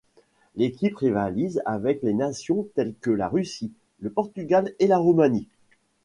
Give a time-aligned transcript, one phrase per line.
[0.55, 5.47] L'équipe rivalise avec les nations telles que la Russie, le Portugal et la Roumanie.